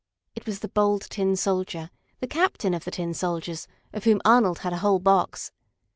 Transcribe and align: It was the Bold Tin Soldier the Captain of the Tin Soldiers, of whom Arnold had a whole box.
It 0.33 0.47
was 0.47 0.61
the 0.61 0.67
Bold 0.67 1.03
Tin 1.11 1.35
Soldier 1.35 1.91
the 2.21 2.27
Captain 2.27 2.73
of 2.73 2.85
the 2.85 2.89
Tin 2.89 3.13
Soldiers, 3.13 3.67
of 3.93 4.03
whom 4.05 4.19
Arnold 4.25 4.57
had 4.65 4.73
a 4.73 4.77
whole 4.79 4.97
box. 4.97 5.51